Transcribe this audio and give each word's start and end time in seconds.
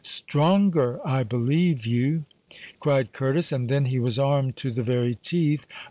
"Stronger! 0.03 0.99
I 1.05 1.21
believe 1.21 1.85
you," 1.85 2.25
cried 2.79 3.13
Curtis. 3.13 3.51
"And 3.51 3.69
then 3.69 3.85
he 3.85 3.99
was 3.99 4.17
armed 4.17 4.55
to 4.55 4.71
the 4.71 4.81
very 4.81 5.13
teeth. 5.13 5.67